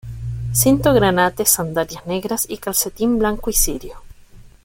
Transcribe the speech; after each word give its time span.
Cinto 0.61 0.93
granate, 0.95 1.45
sandalias 1.45 2.07
negras 2.07 2.47
y 2.49 2.57
calcetín 2.57 3.19
blanco 3.19 3.51
y 3.51 3.53
cirio. 3.53 4.01